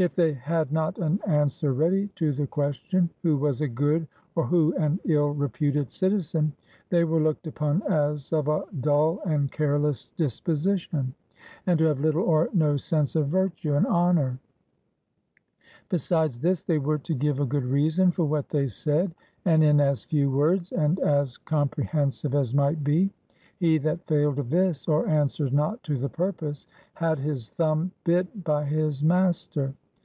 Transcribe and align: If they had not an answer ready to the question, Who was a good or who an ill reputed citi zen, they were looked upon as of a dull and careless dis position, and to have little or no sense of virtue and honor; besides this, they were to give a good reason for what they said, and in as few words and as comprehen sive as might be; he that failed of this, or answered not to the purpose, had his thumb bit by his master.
If 0.00 0.14
they 0.14 0.32
had 0.32 0.70
not 0.70 0.96
an 0.98 1.18
answer 1.26 1.72
ready 1.72 2.06
to 2.14 2.30
the 2.32 2.46
question, 2.46 3.10
Who 3.24 3.36
was 3.36 3.60
a 3.60 3.66
good 3.66 4.06
or 4.36 4.46
who 4.46 4.72
an 4.76 5.00
ill 5.06 5.30
reputed 5.30 5.88
citi 5.90 6.20
zen, 6.20 6.52
they 6.88 7.02
were 7.02 7.18
looked 7.18 7.48
upon 7.48 7.82
as 7.82 8.32
of 8.32 8.46
a 8.46 8.62
dull 8.80 9.18
and 9.26 9.50
careless 9.50 10.12
dis 10.16 10.40
position, 10.40 11.12
and 11.66 11.80
to 11.80 11.86
have 11.86 11.98
little 11.98 12.22
or 12.22 12.48
no 12.54 12.76
sense 12.76 13.16
of 13.16 13.26
virtue 13.26 13.74
and 13.74 13.88
honor; 13.88 14.38
besides 15.88 16.38
this, 16.38 16.62
they 16.62 16.78
were 16.78 16.98
to 16.98 17.12
give 17.16 17.40
a 17.40 17.44
good 17.44 17.64
reason 17.64 18.12
for 18.12 18.24
what 18.24 18.50
they 18.50 18.68
said, 18.68 19.12
and 19.46 19.64
in 19.64 19.80
as 19.80 20.04
few 20.04 20.30
words 20.30 20.70
and 20.70 21.00
as 21.00 21.38
comprehen 21.38 22.12
sive 22.12 22.36
as 22.36 22.54
might 22.54 22.84
be; 22.84 23.10
he 23.56 23.78
that 23.78 24.06
failed 24.06 24.38
of 24.38 24.50
this, 24.50 24.86
or 24.86 25.08
answered 25.08 25.52
not 25.52 25.82
to 25.82 25.98
the 25.98 26.08
purpose, 26.08 26.68
had 26.94 27.18
his 27.18 27.50
thumb 27.50 27.90
bit 28.04 28.44
by 28.44 28.64
his 28.64 29.02
master. 29.02 29.74